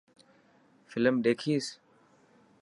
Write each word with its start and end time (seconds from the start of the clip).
فلم 0.89 1.15
ڏيکيس. 1.23 1.65